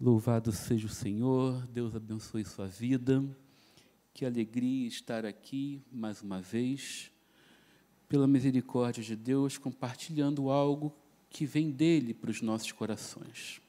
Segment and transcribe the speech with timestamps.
[0.00, 3.24] Louvado seja o Senhor, Deus abençoe sua vida.
[4.14, 7.10] Que alegria estar aqui mais uma vez,
[8.08, 10.94] pela misericórdia de Deus, compartilhando algo
[11.28, 13.60] que vem dele para os nossos corações.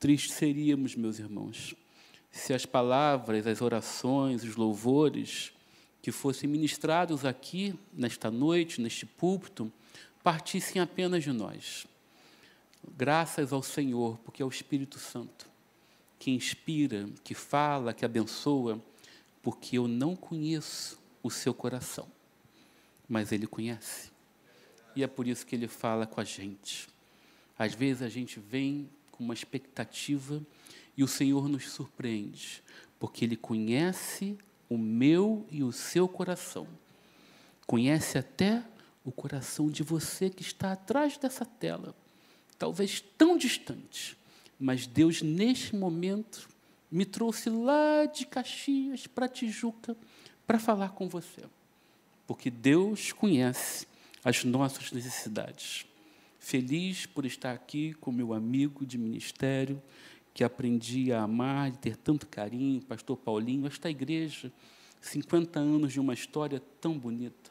[0.00, 1.72] Triste seríamos, meus irmãos,
[2.32, 5.52] se as palavras, as orações, os louvores
[6.02, 9.70] que fossem ministrados aqui, nesta noite, neste púlpito,
[10.20, 11.86] partissem apenas de nós
[12.96, 15.48] Graças ao Senhor, porque é o Espírito Santo
[16.18, 18.82] que inspira, que fala, que abençoa,
[19.42, 22.08] porque eu não conheço o seu coração,
[23.08, 24.10] mas ele conhece.
[24.96, 26.88] E é por isso que ele fala com a gente.
[27.56, 30.42] Às vezes a gente vem com uma expectativa
[30.96, 32.62] e o Senhor nos surpreende,
[32.98, 34.36] porque ele conhece
[34.68, 36.66] o meu e o seu coração.
[37.66, 38.64] Conhece até
[39.04, 41.94] o coração de você que está atrás dessa tela
[42.58, 44.16] talvez tão distante,
[44.58, 46.48] mas Deus, neste momento,
[46.90, 49.96] me trouxe lá de Caxias para Tijuca
[50.46, 51.42] para falar com você.
[52.26, 53.86] Porque Deus conhece
[54.24, 55.86] as nossas necessidades.
[56.38, 59.80] Feliz por estar aqui com meu amigo de ministério,
[60.34, 64.52] que aprendi a amar e ter tanto carinho, pastor Paulinho, esta igreja,
[65.00, 67.50] 50 anos de uma história tão bonita,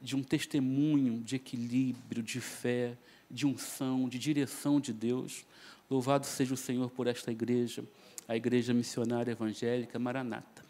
[0.00, 2.96] de um testemunho de equilíbrio, de fé,
[3.34, 5.44] de unção, de direção de Deus.
[5.90, 7.84] Louvado seja o Senhor por esta igreja,
[8.28, 10.64] a Igreja Missionária Evangélica Maranata.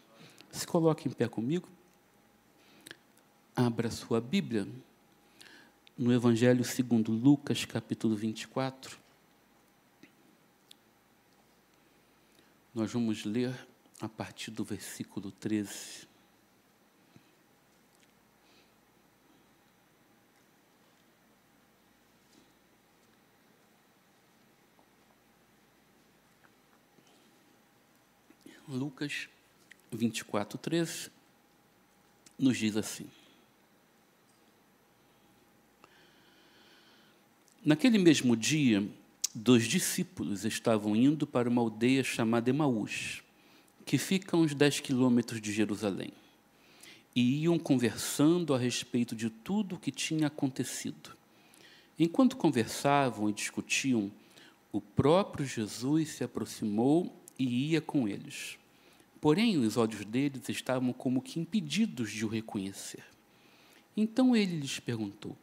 [0.51, 1.69] Se coloque em pé comigo.
[3.55, 4.67] Abra sua Bíblia
[5.97, 8.97] no Evangelho segundo Lucas, capítulo 24.
[12.73, 13.55] Nós vamos ler
[14.01, 16.07] a partir do versículo 13.
[28.67, 29.29] Lucas
[29.91, 31.11] 24, 13,
[32.37, 33.05] nos diz assim:
[37.63, 38.87] Naquele mesmo dia,
[39.35, 43.21] dois discípulos estavam indo para uma aldeia chamada Emaús,
[43.85, 46.11] que fica a uns dez quilômetros de Jerusalém,
[47.15, 51.15] e iam conversando a respeito de tudo o que tinha acontecido.
[51.99, 54.11] Enquanto conversavam e discutiam,
[54.71, 58.57] o próprio Jesus se aproximou e ia com eles.
[59.19, 63.03] Porém, os olhos deles estavam como que impedidos de o reconhecer.
[63.97, 65.35] Então ele lhes perguntou: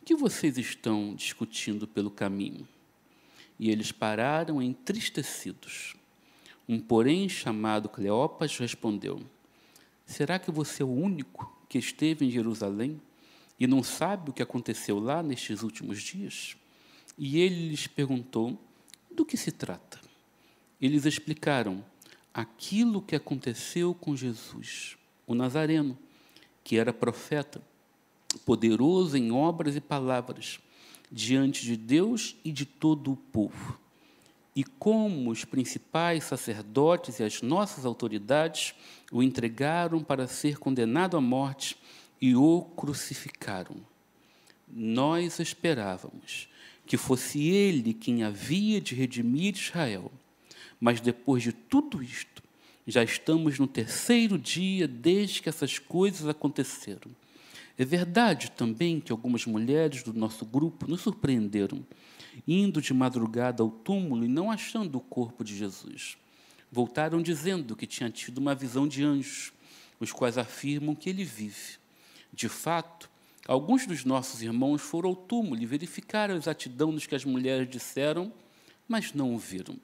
[0.00, 2.66] O que vocês estão discutindo pelo caminho?
[3.58, 5.94] E eles pararam entristecidos.
[6.68, 9.20] Um porém chamado Cleopas respondeu:
[10.06, 13.00] Será que você é o único que esteve em Jerusalém
[13.58, 16.56] e não sabe o que aconteceu lá nestes últimos dias?
[17.18, 18.58] E ele lhes perguntou:
[19.10, 20.01] Do que se trata?
[20.82, 21.84] Eles explicaram
[22.34, 25.96] aquilo que aconteceu com Jesus, o Nazareno,
[26.64, 27.62] que era profeta,
[28.44, 30.58] poderoso em obras e palavras,
[31.10, 33.78] diante de Deus e de todo o povo.
[34.56, 38.74] E como os principais sacerdotes e as nossas autoridades
[39.12, 41.76] o entregaram para ser condenado à morte
[42.20, 43.76] e o crucificaram.
[44.68, 46.48] Nós esperávamos
[46.84, 50.10] que fosse ele quem havia de redimir Israel
[50.82, 52.42] mas depois de tudo isto,
[52.84, 57.08] já estamos no terceiro dia desde que essas coisas aconteceram.
[57.78, 61.86] É verdade também que algumas mulheres do nosso grupo nos surpreenderam,
[62.48, 66.18] indo de madrugada ao túmulo e não achando o corpo de Jesus.
[66.68, 69.52] Voltaram dizendo que tinham tido uma visão de anjos,
[70.00, 71.78] os quais afirmam que ele vive.
[72.32, 73.08] De fato,
[73.46, 77.70] alguns dos nossos irmãos foram ao túmulo e verificaram a exatidão dos que as mulheres
[77.70, 78.32] disseram,
[78.88, 79.78] mas não o viram.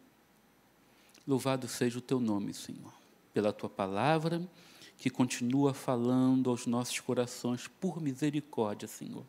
[1.28, 2.90] Louvado seja o teu nome, Senhor,
[3.34, 4.48] pela tua palavra
[4.96, 9.26] que continua falando aos nossos corações por misericórdia, Senhor.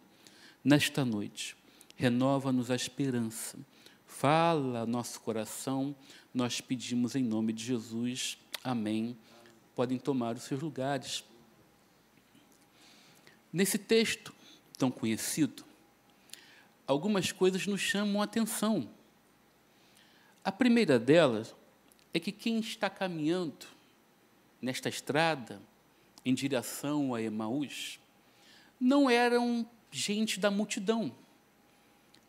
[0.63, 1.57] Nesta noite,
[1.97, 3.59] renova-nos a esperança.
[4.07, 5.93] Fala nosso coração,
[6.33, 8.37] nós pedimos em nome de Jesus.
[8.63, 9.17] Amém.
[9.75, 11.25] Podem tomar os seus lugares.
[13.51, 14.33] Nesse texto
[14.77, 15.65] tão conhecido,
[16.87, 18.89] algumas coisas nos chamam a atenção.
[20.45, 21.58] A primeira delas
[22.13, 23.67] é que quem está caminhando
[24.61, 25.61] nesta estrada
[26.25, 27.99] em direção a Emaús
[28.79, 31.13] não eram gente da multidão.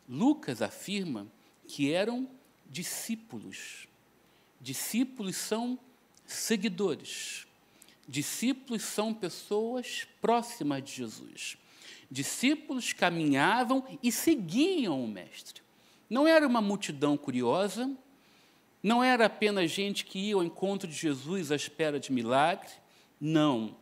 [0.08, 1.26] Lucas afirma
[1.66, 2.28] que eram
[2.68, 3.86] discípulos.
[4.60, 5.78] Discípulos são
[6.26, 7.46] seguidores.
[8.08, 11.56] Discípulos são pessoas próximas de Jesus.
[12.10, 15.62] Discípulos caminhavam e seguiam o Mestre.
[16.08, 17.88] Não era uma multidão curiosa,
[18.82, 22.70] não era apenas gente que ia ao encontro de Jesus à espera de milagre.
[23.20, 23.76] Não.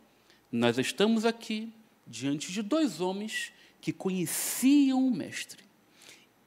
[0.51, 1.73] Nós estamos aqui
[2.07, 5.69] diante de dois homens que conheciam o Mestre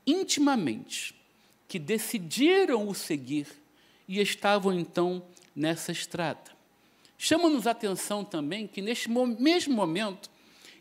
[0.05, 1.15] intimamente,
[1.67, 3.47] que decidiram o seguir
[4.07, 5.23] e estavam então
[5.55, 6.51] nessa estrada.
[7.17, 10.29] Chama-nos a atenção também que, neste mesmo momento,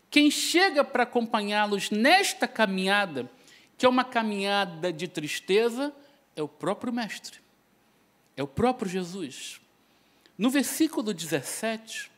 [0.09, 3.29] quem chega para acompanhá-los nesta caminhada,
[3.77, 5.93] que é uma caminhada de tristeza,
[6.35, 7.39] é o próprio Mestre,
[8.35, 9.59] é o próprio Jesus.
[10.37, 12.09] No versículo 17,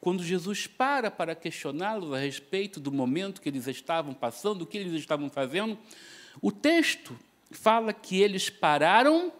[0.00, 4.78] quando Jesus para para questioná-los a respeito do momento que eles estavam passando, o que
[4.78, 5.78] eles estavam fazendo,
[6.40, 7.16] o texto
[7.50, 9.32] fala que eles pararam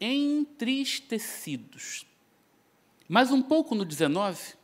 [0.00, 2.06] entristecidos.
[3.08, 4.54] Mas um pouco no 19,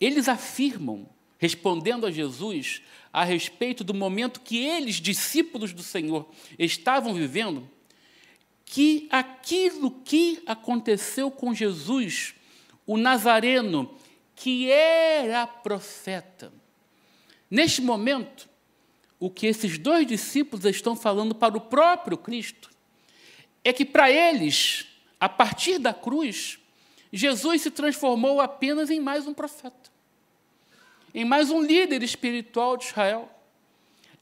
[0.00, 1.08] eles afirmam,
[1.38, 2.82] respondendo a Jesus
[3.12, 6.28] a respeito do momento que eles, discípulos do Senhor,
[6.58, 7.68] estavam vivendo,
[8.72, 12.34] que aquilo que aconteceu com Jesus,
[12.86, 13.94] o Nazareno,
[14.34, 16.50] que era profeta,
[17.50, 18.48] neste momento,
[19.20, 22.70] o que esses dois discípulos estão falando para o próprio Cristo
[23.62, 24.86] é que para eles,
[25.20, 26.58] a partir da cruz,
[27.12, 29.90] Jesus se transformou apenas em mais um profeta,
[31.14, 33.28] em mais um líder espiritual de Israel,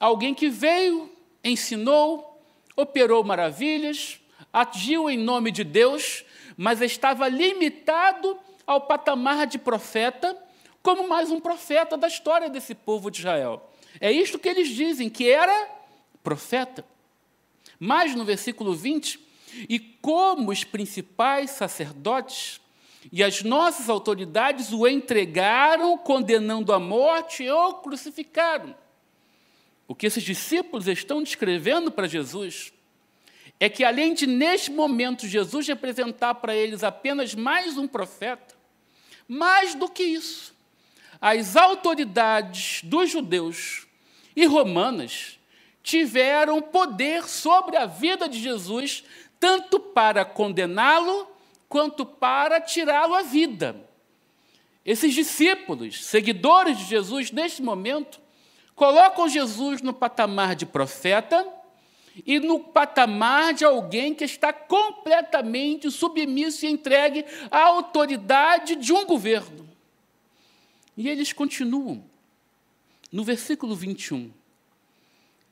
[0.00, 1.08] alguém que veio,
[1.44, 2.42] ensinou,
[2.76, 4.20] operou maravilhas,
[4.52, 6.24] agiu em nome de Deus,
[6.56, 10.36] mas estava limitado ao patamar de profeta,
[10.82, 13.70] como mais um profeta da história desse povo de Israel.
[14.00, 15.68] É isto que eles dizem, que era
[16.22, 16.84] profeta.
[17.78, 19.18] Mas no versículo 20,
[19.68, 22.60] e como os principais sacerdotes
[23.10, 28.74] e as nossas autoridades o entregaram, condenando à morte e o crucificaram.
[29.88, 32.72] O que esses discípulos estão descrevendo para Jesus
[33.60, 38.54] é que, além de, neste momento, Jesus representar para eles apenas mais um profeta,
[39.28, 40.54] mais do que isso,
[41.20, 43.86] as autoridades dos judeus
[44.34, 45.38] e romanas
[45.82, 49.04] tiveram poder sobre a vida de Jesus,
[49.38, 51.28] tanto para condená-lo
[51.68, 53.76] quanto para tirá-lo a vida.
[54.86, 58.18] Esses discípulos, seguidores de Jesus, neste momento,
[58.74, 61.46] colocam Jesus no patamar de profeta
[62.26, 69.04] e no patamar de alguém que está completamente submisso e entregue à autoridade de um
[69.06, 69.68] governo.
[70.96, 72.04] E eles continuam.
[73.10, 74.32] No versículo 21,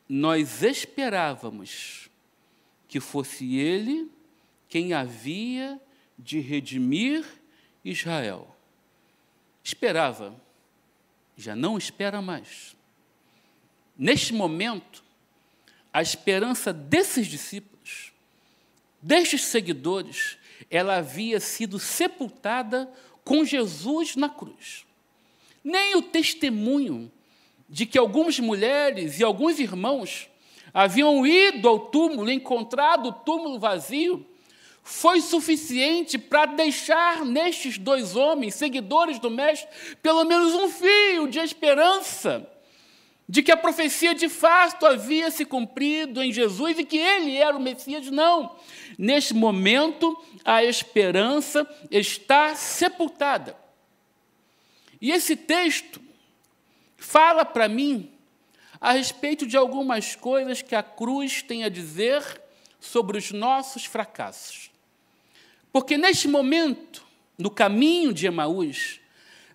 [0.08, 2.08] nós esperávamos
[2.88, 4.10] que fosse ele
[4.68, 5.80] quem havia
[6.18, 7.24] de redimir
[7.84, 8.54] Israel.
[9.62, 10.34] Esperava,
[11.36, 12.76] já não espera mais.
[13.96, 15.04] Neste momento,
[15.98, 18.12] a esperança desses discípulos,
[19.02, 20.38] destes seguidores,
[20.70, 22.88] ela havia sido sepultada
[23.24, 24.86] com Jesus na cruz.
[25.64, 27.10] Nem o testemunho
[27.68, 30.28] de que algumas mulheres e alguns irmãos
[30.72, 34.24] haviam ido ao túmulo, encontrado o túmulo vazio,
[34.84, 39.68] foi suficiente para deixar nestes dois homens, seguidores do Mestre,
[40.00, 42.48] pelo menos um fio de esperança
[43.28, 47.54] de que a profecia de fato havia se cumprido em Jesus e que ele era
[47.54, 48.10] o Messias.
[48.10, 48.56] Não.
[48.96, 53.54] Neste momento, a esperança está sepultada.
[55.00, 56.00] E esse texto
[56.96, 58.10] fala para mim
[58.80, 62.22] a respeito de algumas coisas que a cruz tem a dizer
[62.80, 64.70] sobre os nossos fracassos.
[65.70, 67.04] Porque neste momento,
[67.36, 69.00] no caminho de Emaús,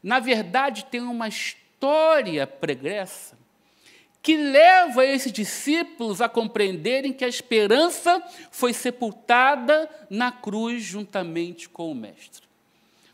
[0.03, 3.42] na verdade tem uma história pregressa
[4.23, 11.91] que leva esses discípulos a compreenderem que a esperança foi sepultada na cruz juntamente com
[11.91, 12.47] o Mestre.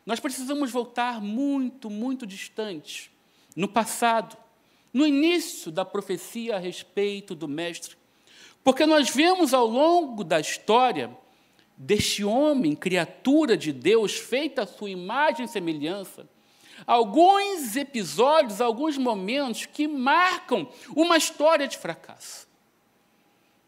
[0.05, 3.11] Nós precisamos voltar muito, muito distante,
[3.55, 4.37] no passado,
[4.93, 7.97] no início da profecia a respeito do Mestre,
[8.63, 11.09] porque nós vemos ao longo da história
[11.75, 16.27] deste homem, criatura de Deus, feita a sua imagem e semelhança,
[16.85, 22.47] alguns episódios, alguns momentos que marcam uma história de fracasso.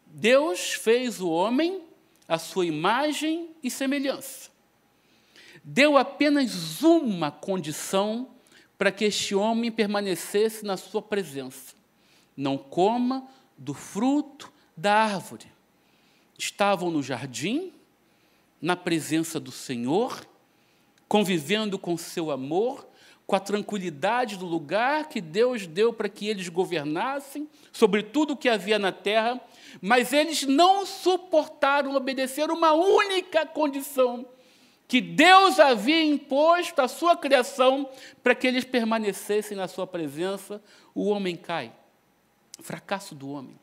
[0.06, 1.82] Deus fez o homem
[2.28, 4.50] a sua imagem e semelhança.
[5.62, 8.28] Deu apenas uma condição
[8.78, 11.74] para que este homem permanecesse na sua presença:
[12.36, 15.46] não coma do fruto da árvore.
[16.38, 17.72] Estavam no jardim,
[18.60, 20.26] na presença do Senhor,
[21.06, 22.86] convivendo com seu amor,
[23.26, 28.36] com a tranquilidade do lugar que Deus deu para que eles governassem sobre tudo o
[28.36, 29.40] que havia na terra,
[29.80, 34.26] mas eles não suportaram obedecer uma única condição
[34.92, 37.88] que Deus havia imposto à sua criação
[38.22, 40.62] para que eles permanecessem na sua presença,
[40.94, 41.72] o homem cai.
[42.60, 43.58] Fracasso do homem.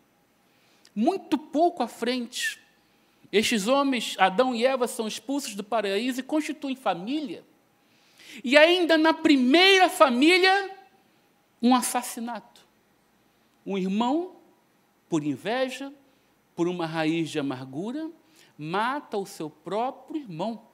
[0.96, 2.60] Muito pouco à frente,
[3.32, 7.44] estes homens, Adão e Eva, são expulsos do paraíso e constituem família.
[8.43, 10.75] E ainda na primeira família,
[11.62, 12.65] um assassinato.
[13.65, 14.36] Um irmão,
[15.07, 15.93] por inveja,
[16.55, 18.09] por uma raiz de amargura,
[18.57, 20.67] mata o seu próprio irmão.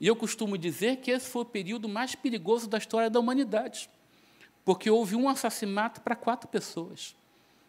[0.00, 3.88] E eu costumo dizer que esse foi o período mais perigoso da história da humanidade,
[4.64, 7.16] porque houve um assassinato para quatro pessoas.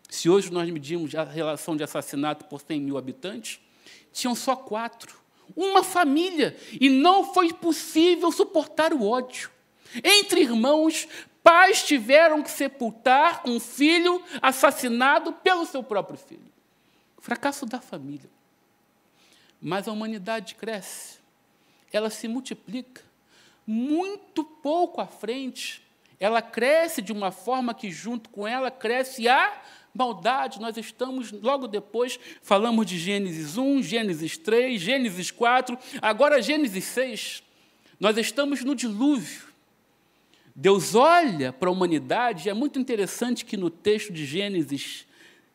[0.10, 3.60] Se hoje nós medimos a relação de assassinato por 100 mil habitantes,
[4.12, 5.18] tinham só quatro.
[5.56, 6.56] Uma família.
[6.80, 9.50] E não foi possível suportar o ódio.
[10.04, 11.08] Entre irmãos,
[11.44, 16.52] pais tiveram que sepultar um filho assassinado pelo seu próprio filho.
[17.20, 18.30] Fracasso da família.
[19.62, 21.18] Mas a humanidade cresce,
[21.92, 23.02] ela se multiplica.
[23.66, 25.82] Muito pouco à frente,
[26.20, 29.62] ela cresce de uma forma que, junto com ela, cresce a
[29.98, 30.62] maldade.
[30.62, 37.44] Nós estamos, logo depois, falamos de Gênesis 1, Gênesis 3, Gênesis 4, agora Gênesis 6.
[38.00, 39.48] Nós estamos no dilúvio.
[40.56, 45.06] Deus olha para a humanidade, e é muito interessante que no texto de Gênesis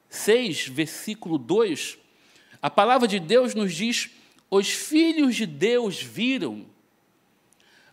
[0.08, 1.98] 6, versículo 2,
[2.60, 4.10] a palavra de Deus nos diz:
[4.50, 6.66] os filhos de Deus viram.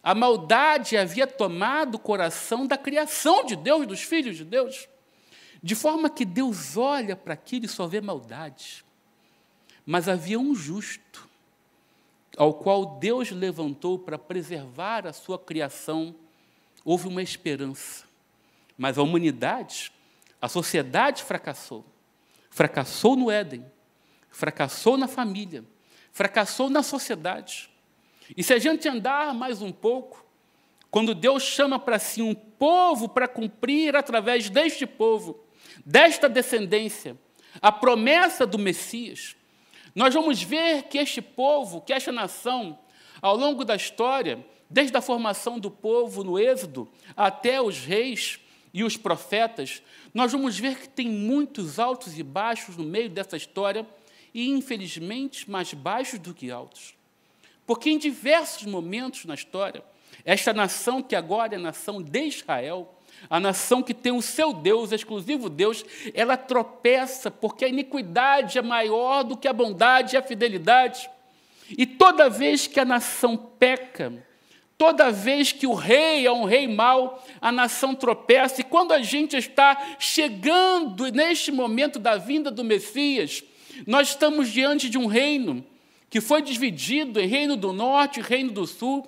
[0.02, 4.88] A maldade havia tomado o coração da criação de Deus, dos filhos de Deus.
[5.62, 8.86] De forma que Deus olha para aquilo e só vê maldade.
[9.86, 11.28] Mas havia um justo,
[12.38, 16.16] ao qual Deus levantou para preservar a sua criação.
[16.86, 18.06] Houve uma esperança.
[18.78, 19.92] Mas a humanidade,
[20.42, 21.86] a sociedade fracassou.
[22.50, 23.66] Fracassou no Éden,
[24.32, 25.64] fracassou na família,
[26.12, 27.70] fracassou na sociedade.
[28.36, 30.26] E se a gente andar mais um pouco,
[30.90, 35.40] quando Deus chama para si um povo para cumprir através deste povo
[35.86, 37.18] desta descendência,
[37.62, 39.36] a promessa do Messias,
[39.96, 42.78] nós vamos ver que este povo, que esta nação,
[43.22, 48.40] ao longo da história, desde a formação do povo no Êxodo até os reis
[48.74, 49.82] e os profetas,
[50.14, 53.86] nós vamos ver que tem muitos altos e baixos no meio dessa história
[54.34, 56.94] e, infelizmente, mais baixos do que altos.
[57.66, 59.84] Porque em diversos momentos na história,
[60.24, 62.94] esta nação, que agora é a nação de Israel,
[63.30, 65.84] a nação que tem o seu Deus, exclusivo Deus,
[66.14, 71.10] ela tropeça porque a iniquidade é maior do que a bondade e a fidelidade.
[71.78, 74.14] E toda vez que a nação peca,
[74.78, 78.62] toda vez que o rei é um rei mau, a nação tropeça.
[78.62, 83.44] E quando a gente está chegando neste momento da vinda do Messias,
[83.86, 85.66] nós estamos diante de um reino
[86.10, 89.06] que foi dividido em reino do norte e reino do sul,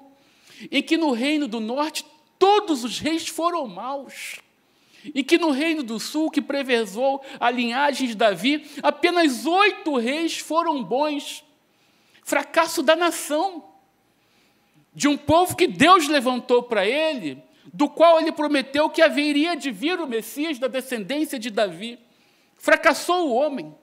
[0.69, 2.05] e que no reino do norte
[2.41, 4.39] todos os reis foram maus.
[5.13, 10.39] E que no reino do sul, que preservou a linhagem de Davi, apenas oito reis
[10.39, 11.45] foram bons.
[12.23, 13.63] Fracasso da nação,
[14.91, 19.69] de um povo que Deus levantou para ele, do qual ele prometeu que haveria de
[19.69, 21.99] vir o Messias da descendência de Davi.
[22.57, 23.75] Fracassou o homem,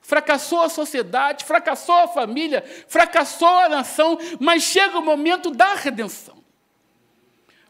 [0.00, 6.35] fracassou a sociedade, fracassou a família, fracassou a nação, mas chega o momento da redenção.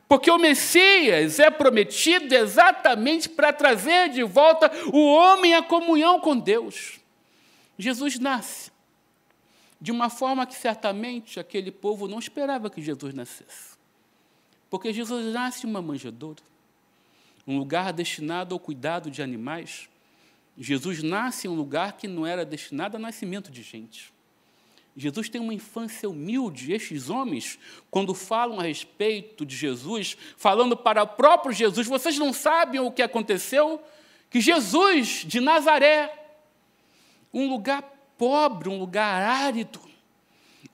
[0.08, 6.38] Porque o Messias é prometido exatamente para trazer de volta o homem à comunhão com
[6.38, 7.00] Deus.
[7.78, 8.70] Jesus nasce
[9.80, 13.76] de uma forma que certamente aquele povo não esperava que Jesus nascesse.
[14.70, 16.42] Porque Jesus nasce em uma manjedoura,
[17.46, 19.88] um lugar destinado ao cuidado de animais.
[20.56, 24.12] Jesus nasce em um lugar que não era destinado ao nascimento de gente.
[24.96, 26.72] Jesus tem uma infância humilde.
[26.72, 27.58] Estes homens,
[27.90, 32.90] quando falam a respeito de Jesus, falando para o próprio Jesus, vocês não sabem o
[32.90, 33.80] que aconteceu?
[34.30, 36.12] Que Jesus de Nazaré,
[37.32, 37.82] um lugar
[38.16, 39.80] pobre, um lugar árido,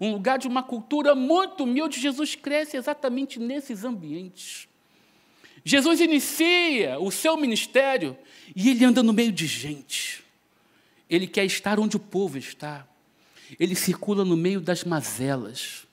[0.01, 4.69] um lugar de uma cultura muito humilde, Jesus cresce exatamente nesses ambientes.
[5.65, 8.17] Jesus inicia o seu ministério
[8.55, 10.25] e ele anda no meio de gente.
[11.11, 12.87] Ele quer estar onde o povo está.
[13.59, 15.87] Ele circula no meio das mazelas,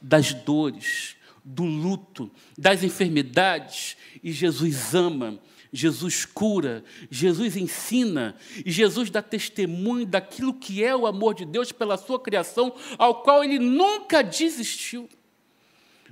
[0.00, 5.38] das dores, do luto, das enfermidades, e Jesus ama,
[5.72, 11.70] Jesus cura, Jesus ensina, e Jesus dá testemunho daquilo que é o amor de Deus
[11.70, 15.08] pela sua criação, ao qual ele nunca desistiu.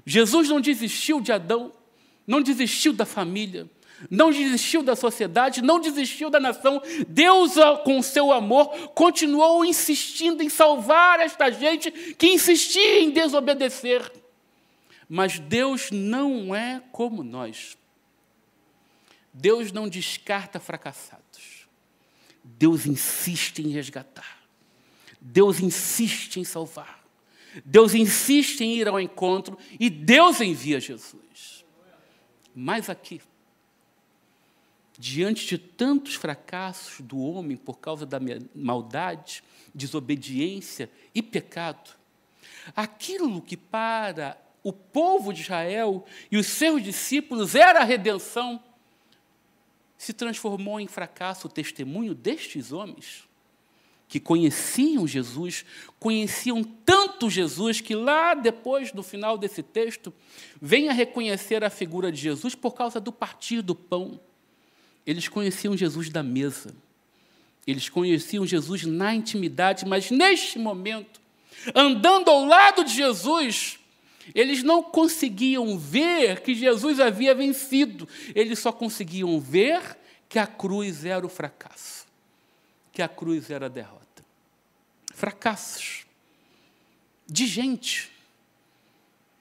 [0.06, 1.72] Jesus não desistiu de Adão,
[2.26, 3.68] não desistiu da família,
[4.10, 6.82] não desistiu da sociedade, não desistiu da nação.
[7.08, 14.12] Deus, com seu amor, continuou insistindo em salvar esta gente que insistia em desobedecer.
[15.08, 17.76] Mas Deus não é como nós.
[19.32, 21.66] Deus não descarta fracassados.
[22.42, 24.38] Deus insiste em resgatar.
[25.20, 27.02] Deus insiste em salvar.
[27.64, 31.64] Deus insiste em ir ao encontro e Deus envia Jesus.
[32.54, 33.20] Mas aqui,
[34.98, 38.18] diante de tantos fracassos do homem por causa da
[38.54, 39.42] maldade,
[39.74, 41.96] desobediência e pecado,
[42.74, 48.62] aquilo que para o povo de Israel e os seus discípulos era a redenção,
[49.98, 53.24] se transformou em fracasso o testemunho destes homens
[54.06, 55.64] que conheciam Jesus,
[55.98, 60.12] conheciam tanto Jesus que lá depois, no final desse texto,
[60.60, 64.20] vem a reconhecer a figura de Jesus por causa do partir do pão.
[65.06, 66.74] Eles conheciam Jesus da mesa.
[67.66, 71.20] Eles conheciam Jesus na intimidade, mas neste momento,
[71.74, 73.78] andando ao lado de Jesus,
[74.34, 81.04] eles não conseguiam ver que Jesus havia vencido, eles só conseguiam ver que a cruz
[81.04, 82.06] era o fracasso,
[82.92, 84.04] que a cruz era a derrota.
[85.14, 86.04] Fracassos
[87.26, 88.10] de gente,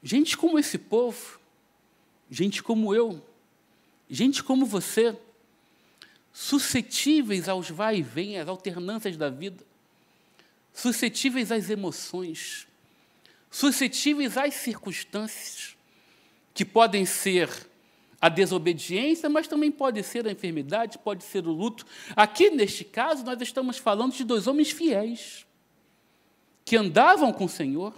[0.01, 1.39] gente como esse povo,
[2.29, 3.21] gente como eu,
[4.09, 5.17] gente como você,
[6.33, 9.63] suscetíveis aos vai e vem, às alternâncias da vida,
[10.73, 12.67] suscetíveis às emoções,
[13.51, 15.77] suscetíveis às circunstâncias,
[16.55, 17.49] que podem ser
[18.19, 21.85] a desobediência, mas também pode ser a enfermidade, pode ser o luto.
[22.15, 25.45] Aqui, neste caso, nós estamos falando de dois homens fiéis,
[26.65, 27.93] que andavam com o Senhor,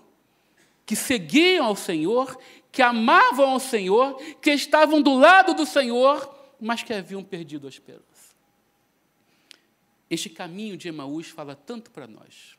[0.85, 2.37] que seguiam ao Senhor,
[2.71, 7.69] que amavam ao Senhor, que estavam do lado do Senhor, mas que haviam perdido a
[7.69, 8.14] esperança.
[10.09, 12.57] Este caminho de Emaús fala tanto para nós.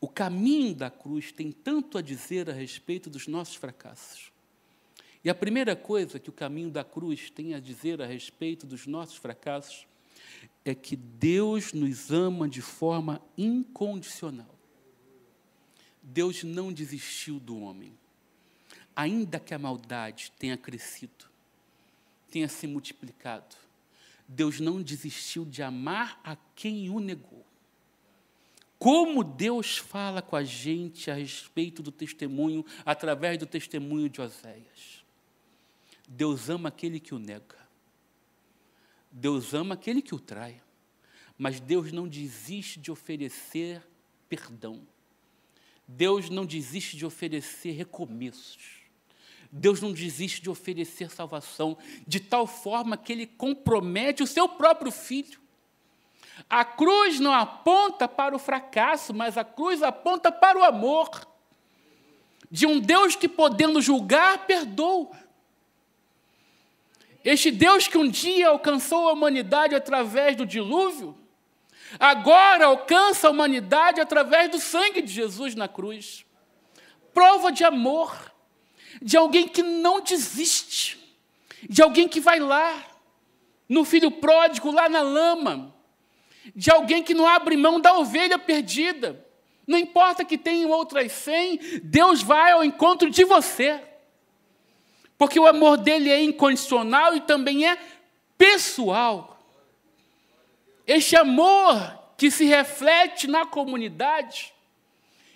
[0.00, 4.30] O caminho da cruz tem tanto a dizer a respeito dos nossos fracassos.
[5.24, 8.86] E a primeira coisa que o caminho da cruz tem a dizer a respeito dos
[8.86, 9.86] nossos fracassos
[10.64, 14.54] é que Deus nos ama de forma incondicional.
[16.02, 17.96] Deus não desistiu do homem,
[18.94, 21.24] ainda que a maldade tenha crescido,
[22.30, 23.56] tenha se multiplicado.
[24.26, 27.44] Deus não desistiu de amar a quem o negou.
[28.78, 35.04] Como Deus fala com a gente a respeito do testemunho, através do testemunho de Oséias.
[36.06, 37.56] Deus ama aquele que o nega.
[39.10, 40.60] Deus ama aquele que o trai.
[41.38, 43.82] Mas Deus não desiste de oferecer
[44.28, 44.86] perdão.
[45.86, 48.83] Deus não desiste de oferecer recomeços.
[49.56, 54.90] Deus não desiste de oferecer salvação, de tal forma que ele compromete o seu próprio
[54.90, 55.44] filho
[56.48, 61.26] a cruz não aponta para o fracasso, mas a cruz aponta para o amor
[62.50, 65.10] de um Deus que, podendo julgar, perdoa.
[67.24, 71.16] Este Deus que um dia alcançou a humanidade através do dilúvio,
[71.98, 76.26] agora alcança a humanidade através do sangue de Jesus na cruz.
[77.14, 78.32] Prova de amor,
[79.00, 80.98] de alguém que não desiste,
[81.68, 82.82] de alguém que vai lá,
[83.68, 85.74] no filho pródigo, lá na lama,
[86.54, 89.24] de alguém que não abre mão da ovelha perdida.
[89.66, 93.80] Não importa que tenham outras cem, Deus vai ao encontro de você.
[95.16, 97.78] Porque o amor dele é incondicional e também é
[98.36, 99.38] pessoal.
[100.86, 104.52] Este amor que se reflete na comunidade,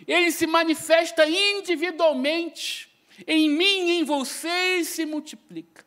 [0.07, 2.88] ele se manifesta individualmente,
[3.27, 5.85] em mim e em você e se multiplica.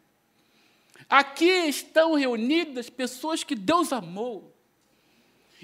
[1.09, 4.55] Aqui estão reunidas pessoas que Deus amou,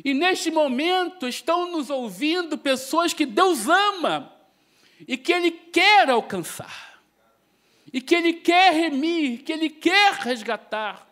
[0.04, 4.32] e neste momento estão nos ouvindo pessoas que Deus ama
[5.08, 7.02] e que Ele quer alcançar,
[7.92, 11.08] e que Ele quer remir, que Ele quer resgatar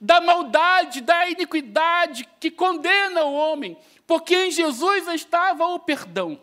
[0.00, 6.40] da maldade, da iniquidade que condena o homem, porque em Jesus estava o perdão.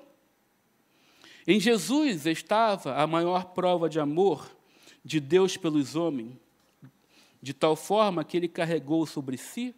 [1.47, 4.53] Em Jesus estava a maior prova de amor
[5.01, 6.35] de Deus pelos homens,
[7.41, 9.73] de tal forma que ele carregou sobre si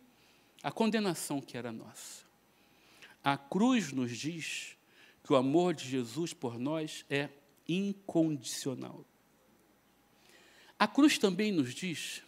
[0.64, 2.26] a condenação que era nossa.
[3.24, 4.76] A cruz nos diz
[5.24, 7.30] que o amor de Jesus por nós é
[7.68, 9.06] incondicional.
[10.80, 12.24] A cruz também nos diz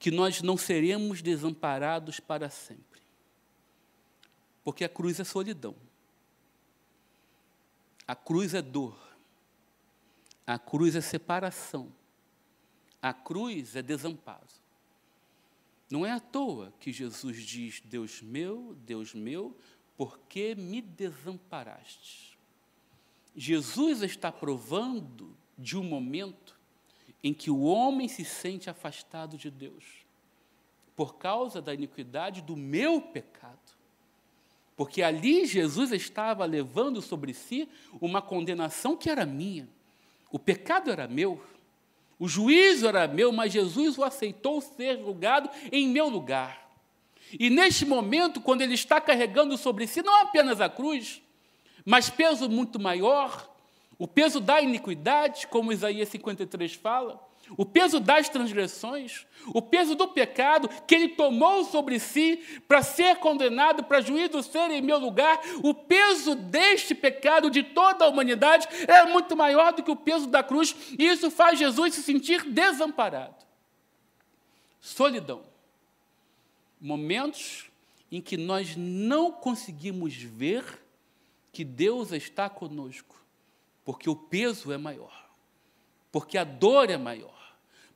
[0.00, 3.00] que nós não seremos desamparados para sempre.
[4.64, 5.76] Porque a cruz é solidão.
[8.06, 8.96] A cruz é dor.
[10.46, 11.92] A cruz é separação.
[13.00, 14.46] A cruz é desamparo.
[15.90, 19.56] Não é à toa que Jesus diz: Deus meu, Deus meu,
[19.96, 22.38] por que me desamparaste?
[23.36, 26.58] Jesus está provando de um momento
[27.22, 29.84] em que o homem se sente afastado de Deus,
[30.96, 33.81] por causa da iniquidade do meu pecado.
[34.76, 37.68] Porque ali Jesus estava levando sobre si
[38.00, 39.68] uma condenação que era minha.
[40.30, 41.42] O pecado era meu,
[42.18, 46.70] o juízo era meu, mas Jesus o aceitou ser julgado em meu lugar.
[47.38, 51.20] E neste momento, quando ele está carregando sobre si não apenas a cruz,
[51.84, 53.50] mas peso muito maior,
[53.98, 57.20] o peso da iniquidade, como Isaías 53 fala,
[57.56, 62.36] o peso das transgressões, o peso do pecado que ele tomou sobre si
[62.66, 68.04] para ser condenado, para juízo ser em meu lugar, o peso deste pecado de toda
[68.04, 71.94] a humanidade é muito maior do que o peso da cruz, e isso faz Jesus
[71.94, 73.44] se sentir desamparado.
[74.80, 75.42] Solidão.
[76.80, 77.70] Momentos
[78.10, 80.64] em que nós não conseguimos ver
[81.52, 83.16] que Deus está conosco,
[83.84, 85.30] porque o peso é maior,
[86.10, 87.41] porque a dor é maior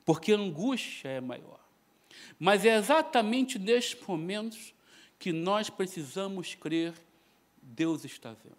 [0.07, 1.59] porque a angústia é maior.
[2.39, 4.73] Mas é exatamente nestes momentos
[5.19, 6.93] que nós precisamos crer:
[7.61, 8.55] Deus está vendo.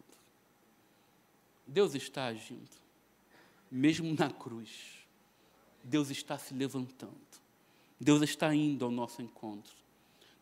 [1.66, 2.68] Deus está agindo.
[3.70, 5.06] Mesmo na cruz,
[5.82, 7.16] Deus está se levantando.
[7.98, 9.72] Deus está indo ao nosso encontro.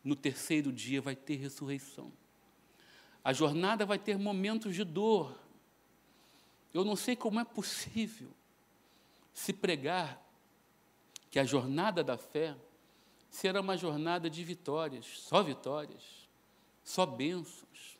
[0.02, 2.12] No terceiro dia vai ter ressurreição.
[3.22, 5.38] A jornada vai ter momentos de dor.
[6.74, 8.30] Eu não sei como é possível
[9.32, 10.25] se pregar
[11.36, 12.56] que a jornada da fé
[13.28, 16.02] será uma jornada de vitórias, só vitórias,
[16.82, 17.98] só bênçãos,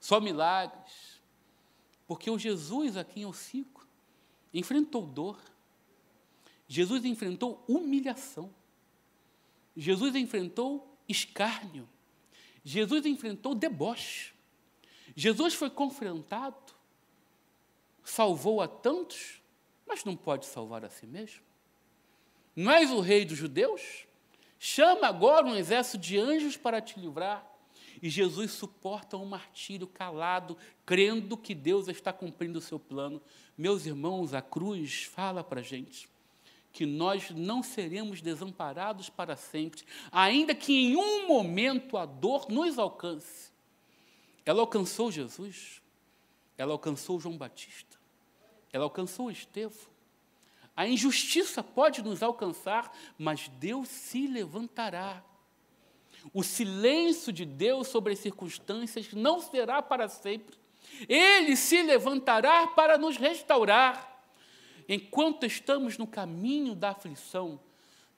[0.00, 1.22] só milagres.
[2.08, 3.86] Porque o Jesus a quem eu sigo
[4.52, 5.40] enfrentou dor,
[6.66, 8.52] Jesus enfrentou humilhação,
[9.76, 11.88] Jesus enfrentou escárnio,
[12.64, 14.34] Jesus enfrentou deboche,
[15.14, 16.74] Jesus foi confrontado,
[18.02, 19.40] salvou a tantos,
[19.86, 21.51] mas não pode salvar a si mesmo.
[22.54, 24.06] Não és o rei dos judeus?
[24.58, 27.46] Chama agora um exército de anjos para te livrar.
[28.00, 33.22] E Jesus suporta um martírio calado, crendo que Deus está cumprindo o seu plano.
[33.56, 36.08] Meus irmãos, a cruz fala para a gente
[36.72, 42.78] que nós não seremos desamparados para sempre, ainda que em um momento a dor nos
[42.78, 43.52] alcance.
[44.44, 45.82] Ela alcançou Jesus,
[46.56, 47.98] ela alcançou João Batista,
[48.72, 49.91] ela alcançou Estevão,
[50.74, 55.22] a injustiça pode nos alcançar, mas Deus se levantará.
[56.32, 60.56] O silêncio de Deus sobre as circunstâncias não será para sempre.
[61.08, 64.24] Ele se levantará para nos restaurar.
[64.88, 67.60] Enquanto estamos no caminho da aflição,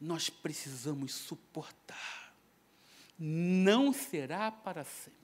[0.00, 2.34] nós precisamos suportar.
[3.18, 5.14] Não será para sempre.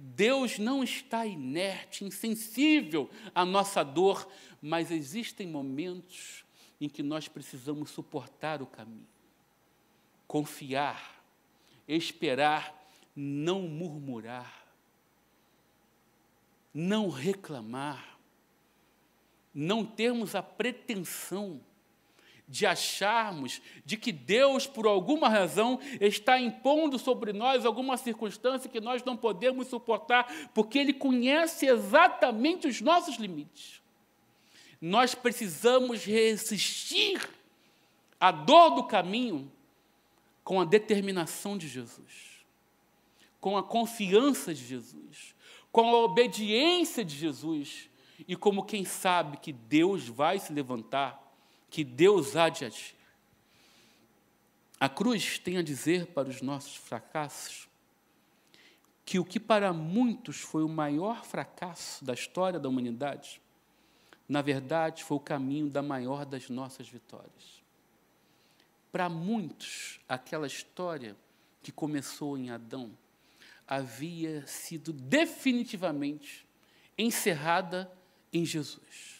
[0.00, 4.30] Deus não está inerte, insensível à nossa dor,
[4.62, 6.44] mas existem momentos
[6.80, 9.08] em que nós precisamos suportar o caminho,
[10.24, 11.20] confiar,
[11.88, 12.80] esperar,
[13.16, 14.68] não murmurar,
[16.72, 18.16] não reclamar,
[19.52, 21.60] não termos a pretensão
[22.48, 28.80] de acharmos de que Deus, por alguma razão, está impondo sobre nós alguma circunstância que
[28.80, 33.82] nós não podemos suportar, porque Ele conhece exatamente os nossos limites.
[34.80, 37.28] Nós precisamos resistir
[38.18, 39.50] à dor do caminho
[40.42, 42.44] com a determinação de Jesus,
[43.40, 45.34] com a confiança de Jesus,
[45.70, 47.90] com a obediência de Jesus
[48.26, 51.27] e como quem sabe que Deus vai se levantar
[51.70, 52.94] que Deus há de agir.
[54.80, 57.68] A cruz tem a dizer para os nossos fracassos
[59.04, 63.40] que o que para muitos foi o maior fracasso da história da humanidade,
[64.28, 67.62] na verdade foi o caminho da maior das nossas vitórias.
[68.92, 71.16] Para muitos, aquela história
[71.62, 72.90] que começou em Adão
[73.66, 76.46] havia sido definitivamente
[76.96, 77.90] encerrada
[78.32, 79.17] em Jesus.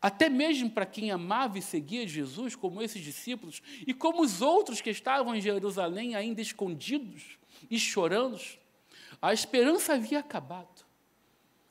[0.00, 4.80] Até mesmo para quem amava e seguia Jesus, como esses discípulos, e como os outros
[4.80, 7.38] que estavam em Jerusalém ainda escondidos
[7.70, 8.40] e chorando,
[9.20, 10.86] a esperança havia acabado.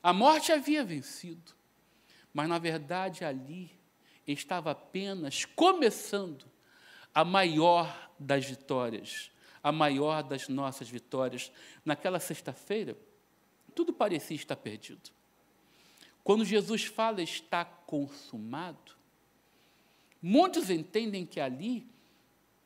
[0.02, 1.52] A morte havia vencido.
[2.32, 3.70] Mas, na verdade, ali
[4.26, 6.44] estava apenas começando
[7.12, 11.50] a maior das vitórias, a maior das nossas vitórias.
[11.84, 12.96] Naquela sexta-feira,
[13.74, 15.10] tudo parecia estar perdido.
[16.22, 19.00] Quando Jesus fala está consumado,
[20.22, 21.86] Muitos entendem que ali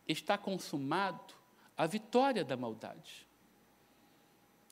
[0.09, 1.35] está consumado
[1.77, 3.27] a vitória da maldade.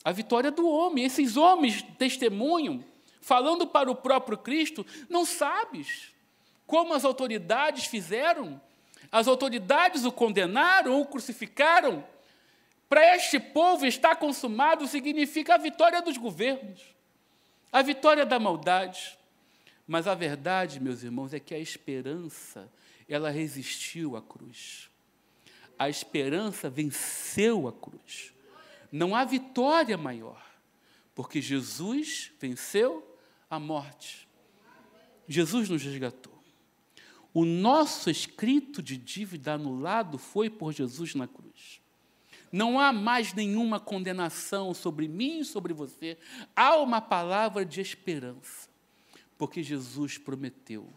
[0.03, 1.05] A vitória do homem.
[1.05, 2.83] Esses homens testemunham,
[3.21, 6.13] falando para o próprio Cristo, não sabes
[6.67, 8.61] como as autoridades fizeram?
[9.09, 12.05] As autoridades o condenaram, o crucificaram.
[12.89, 16.81] Para este povo estar consumado significa a vitória dos governos,
[17.73, 19.17] a vitória da maldade.
[19.85, 22.71] Mas a verdade, meus irmãos, é que a esperança,
[23.09, 24.89] ela resistiu à cruz.
[25.77, 28.31] A esperança venceu a cruz.
[28.91, 30.41] Não há vitória maior,
[31.15, 33.17] porque Jesus venceu
[33.49, 34.27] a morte.
[35.27, 36.31] Jesus nos resgatou.
[37.33, 41.82] O nosso escrito de dívida anulado foi por Jesus na cruz.
[42.53, 46.19] Não há mais nenhuma condenação sobre mim e sobre você.
[46.55, 48.69] Há uma palavra de esperança,
[49.39, 50.87] porque Jesus prometeu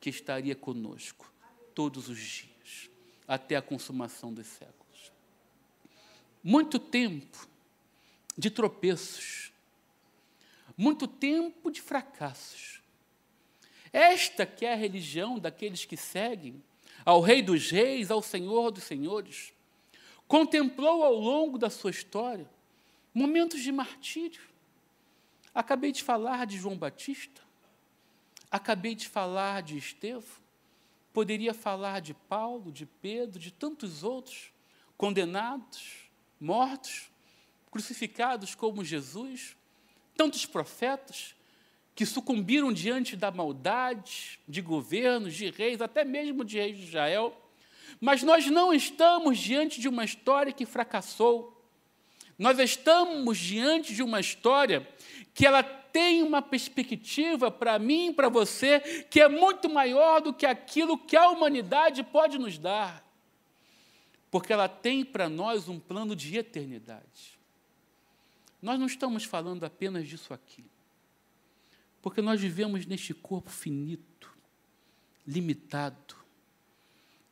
[0.00, 1.32] que estaria conosco
[1.72, 2.90] todos os dias,
[3.28, 5.12] até a consumação dos séculos.
[6.42, 7.46] Muito tempo
[8.36, 9.52] de tropeços,
[10.76, 12.82] muito tempo de fracassos,
[13.92, 16.60] esta que é a religião daqueles que seguem
[17.04, 19.52] ao Rei dos Reis, ao Senhor dos Senhores.
[20.28, 22.48] Contemplou ao longo da sua história
[23.14, 24.42] momentos de martírio.
[25.54, 27.42] Acabei de falar de João Batista,
[28.50, 30.22] acabei de falar de Estevão,
[31.14, 34.52] poderia falar de Paulo, de Pedro, de tantos outros
[34.96, 37.10] condenados, mortos,
[37.70, 39.56] crucificados como Jesus,
[40.14, 41.34] tantos profetas
[41.94, 47.34] que sucumbiram diante da maldade de governos, de reis, até mesmo de reis de Israel.
[48.00, 51.54] Mas nós não estamos diante de uma história que fracassou.
[52.38, 54.88] Nós estamos diante de uma história
[55.34, 60.32] que ela tem uma perspectiva para mim e para você que é muito maior do
[60.32, 63.04] que aquilo que a humanidade pode nos dar.
[64.30, 67.38] Porque ela tem para nós um plano de eternidade.
[68.60, 70.64] Nós não estamos falando apenas disso aqui.
[72.02, 74.36] Porque nós vivemos neste corpo finito,
[75.26, 76.16] limitado,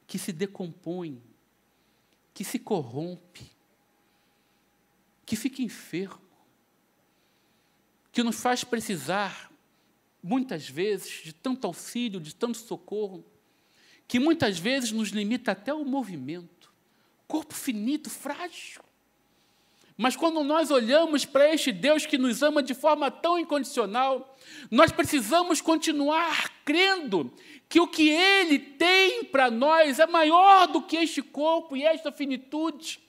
[0.06, 1.20] que se decompõe,
[2.32, 3.50] que se corrompe,
[5.24, 6.20] que fica enfermo,
[8.12, 9.50] que nos faz precisar,
[10.22, 13.24] muitas vezes, de tanto auxílio, de tanto socorro,
[14.08, 16.72] que muitas vezes nos limita até o movimento.
[17.26, 18.85] Corpo finito, frágil.
[19.96, 24.36] Mas quando nós olhamos para este Deus que nos ama de forma tão incondicional,
[24.70, 27.32] nós precisamos continuar crendo
[27.68, 32.12] que o que Ele tem para nós é maior do que este corpo e esta
[32.12, 33.00] finitude,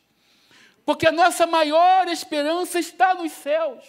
[0.86, 3.86] porque a nossa maior esperança está nos céus,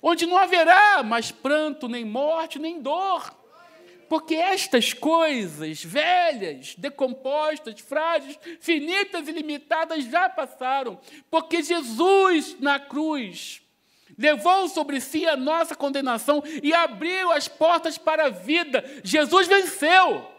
[0.00, 3.43] onde não haverá mais pranto, nem morte, nem dor
[4.08, 11.00] porque estas coisas velhas, decompostas, frágeis, finitas e limitadas já passaram.
[11.30, 13.62] Porque Jesus na cruz
[14.16, 18.84] levou sobre si a nossa condenação e abriu as portas para a vida.
[19.02, 20.30] Jesus venceu.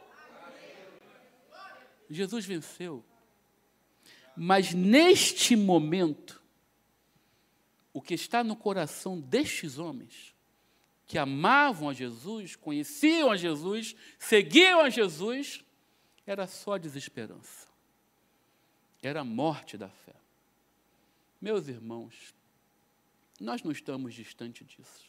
[2.09, 3.03] Jesus venceu.
[4.35, 6.41] Mas neste momento,
[7.93, 10.34] o que está no coração destes homens
[11.07, 15.63] que amavam a Jesus, conheciam a Jesus, seguiam a Jesus,
[16.25, 17.67] era só desesperança.
[19.01, 20.15] Era a morte da fé.
[21.39, 22.33] Meus irmãos,
[23.39, 25.05] nós não estamos distante disso.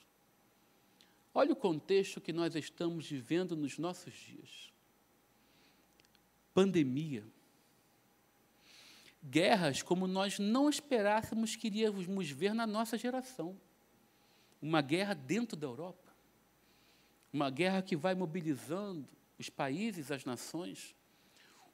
[1.32, 4.72] Olha o contexto que nós estamos vivendo nos nossos dias.
[6.52, 7.24] Pandemia.
[9.22, 13.58] Guerras como nós não esperássemos que iríamos ver na nossa geração
[14.60, 16.12] uma guerra dentro da Europa,
[17.32, 20.94] uma guerra que vai mobilizando os países, as nações,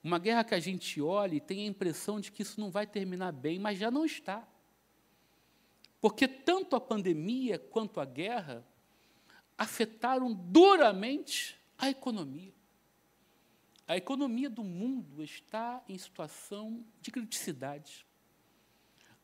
[0.02, 2.86] uma guerra que a gente olha e tem a impressão de que isso não vai
[2.86, 4.46] terminar bem, mas já não está.
[6.00, 8.66] Porque tanto a pandemia quanto a guerra
[9.56, 12.52] afetaram duramente a economia.
[13.86, 18.04] A economia do mundo está em situação de criticidade.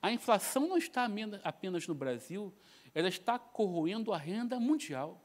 [0.01, 1.09] A inflação não está
[1.43, 2.55] apenas no Brasil,
[2.95, 5.23] ela está corroendo a renda mundial.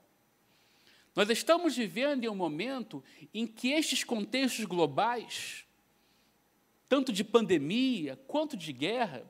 [1.15, 5.65] Nós estamos vivendo em um momento em que estes contextos globais,
[6.89, 9.25] tanto de pandemia quanto de guerra,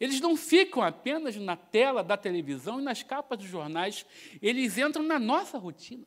[0.00, 4.04] eles não ficam apenas na tela da televisão e nas capas dos jornais,
[4.42, 6.06] eles entram na nossa rotina.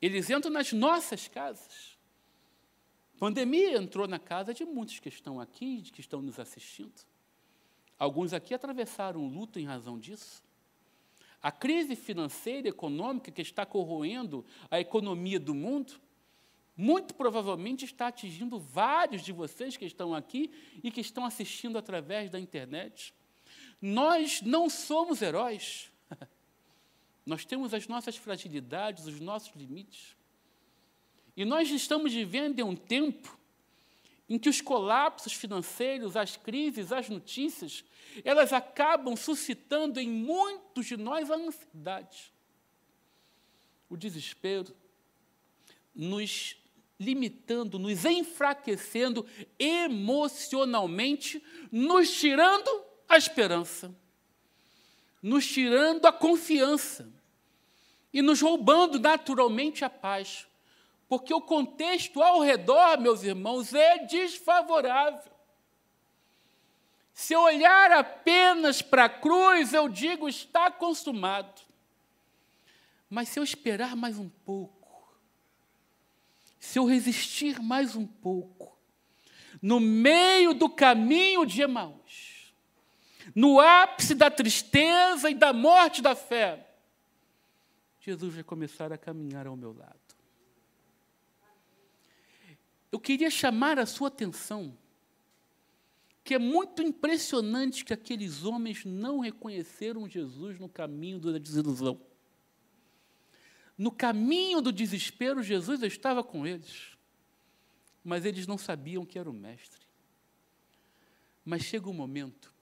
[0.00, 1.98] Eles entram nas nossas casas.
[3.18, 6.92] Pandemia entrou na casa de muitos que estão aqui, que estão nos assistindo.
[8.04, 10.42] Alguns aqui atravessaram o luto em razão disso.
[11.42, 15.94] A crise financeira e econômica que está corroendo a economia do mundo
[16.76, 20.50] muito provavelmente está atingindo vários de vocês que estão aqui
[20.82, 23.14] e que estão assistindo através da internet.
[23.80, 25.90] Nós não somos heróis.
[27.24, 30.14] Nós temos as nossas fragilidades, os nossos limites.
[31.34, 33.38] E nós estamos vivendo em um tempo
[34.28, 37.84] em que os colapsos financeiros, as crises, as notícias,
[38.24, 42.32] elas acabam suscitando em muitos de nós a ansiedade,
[43.88, 44.74] o desespero,
[45.94, 46.56] nos
[46.98, 49.26] limitando, nos enfraquecendo
[49.58, 53.94] emocionalmente, nos tirando a esperança,
[55.22, 57.12] nos tirando a confiança
[58.12, 60.46] e nos roubando naturalmente a paz.
[61.08, 65.32] Porque o contexto ao redor, meus irmãos, é desfavorável.
[67.12, 71.62] Se eu olhar apenas para a cruz, eu digo, está consumado.
[73.08, 75.16] Mas se eu esperar mais um pouco,
[76.58, 78.76] se eu resistir mais um pouco,
[79.62, 82.52] no meio do caminho de Emaús,
[83.34, 86.68] no ápice da tristeza e da morte da fé,
[88.00, 90.03] Jesus vai começar a caminhar ao meu lado.
[92.94, 94.78] Eu queria chamar a sua atenção
[96.22, 102.00] que é muito impressionante que aqueles homens não reconheceram Jesus no caminho da desilusão.
[103.76, 106.96] No caminho do desespero, Jesus estava com eles,
[108.04, 109.84] mas eles não sabiam que era o Mestre.
[111.44, 112.54] Mas chega um momento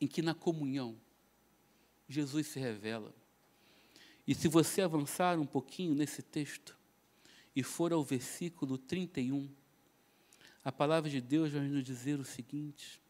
[0.00, 0.98] em que, na comunhão,
[2.08, 3.14] Jesus se revela.
[4.26, 6.75] E se você avançar um pouquinho nesse texto,
[7.56, 9.50] e for ao versículo 31,
[10.62, 13.00] a palavra de Deus vai nos dizer o seguinte: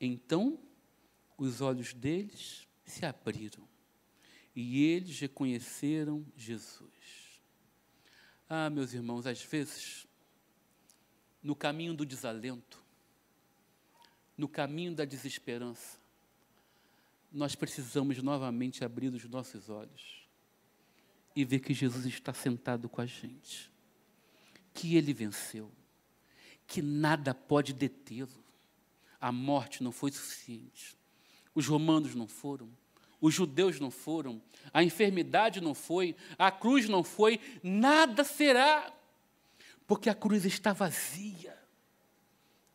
[0.00, 0.56] Então
[1.36, 3.68] os olhos deles se abriram
[4.54, 7.42] e eles reconheceram Jesus.
[8.48, 10.06] Ah, meus irmãos, às vezes,
[11.42, 12.80] no caminho do desalento,
[14.36, 15.98] no caminho da desesperança,
[17.32, 20.19] nós precisamos novamente abrir os nossos olhos
[21.34, 23.70] e ver que Jesus está sentado com a gente,
[24.74, 25.70] que ele venceu,
[26.66, 28.44] que nada pode detê-lo.
[29.20, 30.96] A morte não foi suficiente,
[31.54, 32.70] os romanos não foram,
[33.20, 38.92] os judeus não foram, a enfermidade não foi, a cruz não foi, nada será,
[39.86, 41.58] porque a cruz está vazia.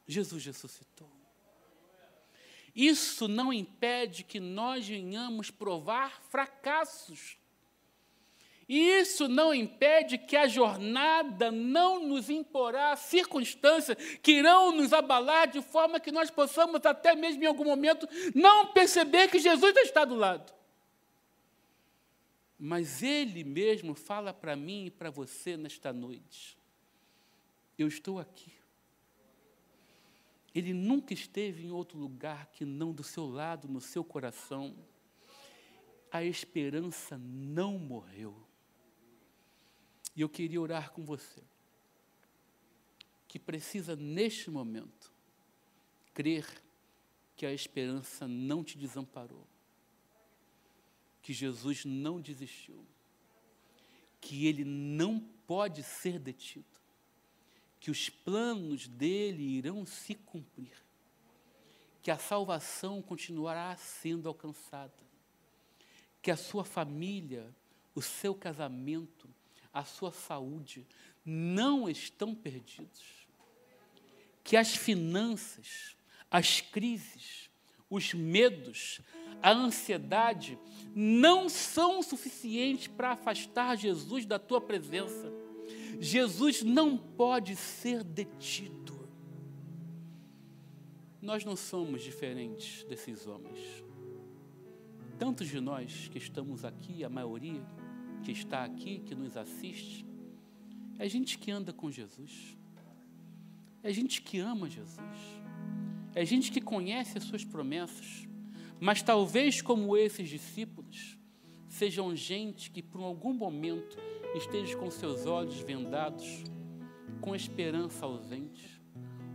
[0.08, 1.12] Jesus ressuscitou.
[2.76, 7.38] Isso não impede que nós venhamos provar fracassos
[8.68, 15.62] isso não impede que a jornada não nos imporá circunstâncias que irão nos abalar de
[15.62, 20.16] forma que nós possamos, até mesmo em algum momento, não perceber que Jesus está do
[20.16, 20.52] lado.
[22.58, 26.58] Mas Ele mesmo fala para mim e para você nesta noite:
[27.78, 28.52] Eu estou aqui.
[30.56, 34.74] Ele nunca esteve em outro lugar que não do seu lado, no seu coração.
[36.10, 38.45] A esperança não morreu.
[40.16, 41.44] E eu queria orar com você,
[43.28, 45.12] que precisa, neste momento,
[46.14, 46.64] crer
[47.36, 49.46] que a esperança não te desamparou,
[51.22, 52.86] que Jesus não desistiu,
[54.22, 56.66] que ele não pode ser detido,
[57.80, 60.82] que os planos dele irão se cumprir,
[62.02, 64.94] que a salvação continuará sendo alcançada,
[66.22, 67.54] que a sua família,
[67.94, 69.28] o seu casamento,
[69.76, 70.88] a sua saúde
[71.26, 73.28] não estão perdidos.
[74.42, 75.98] Que as finanças,
[76.32, 77.50] as crises,
[77.90, 79.02] os medos,
[79.44, 80.58] a ansiedade
[80.96, 85.30] não são suficientes para afastar Jesus da tua presença.
[86.00, 89.10] Jesus não pode ser detido.
[91.22, 93.60] Nós não somos diferentes desses homens.
[95.20, 97.66] Tantos de nós que estamos aqui, a maioria,
[98.26, 100.04] que está aqui, que nos assiste,
[100.98, 102.58] é gente que anda com Jesus,
[103.84, 105.00] é gente que ama Jesus,
[106.16, 108.28] é gente que conhece as suas promessas,
[108.80, 111.20] mas talvez como esses discípulos,
[111.70, 113.96] sejam gente que por algum momento
[114.34, 116.44] esteja com seus olhos vendados,
[117.22, 118.82] com esperança ausente,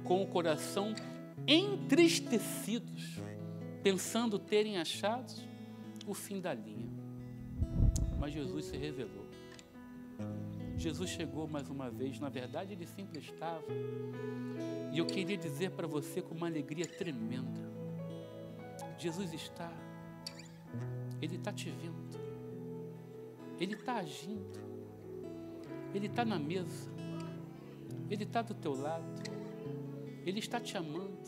[0.03, 0.95] com o coração
[1.47, 3.20] entristecidos,
[3.84, 5.32] pensando terem achado
[6.09, 6.99] o fim da linha
[8.20, 9.26] mas Jesus se revelou.
[10.76, 13.64] Jesus chegou mais uma vez, na verdade ele sempre estava.
[14.92, 17.60] E eu queria dizer para você com uma alegria tremenda:
[18.98, 19.72] Jesus está,
[21.20, 22.20] Ele está te vendo,
[23.58, 24.70] Ele está agindo.
[25.92, 26.90] Ele está na mesa.
[28.08, 29.04] Ele está do teu lado.
[30.24, 31.18] Ele está te amando.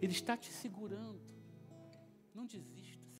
[0.00, 1.20] Ele está te segurando.
[2.34, 2.85] Não desista.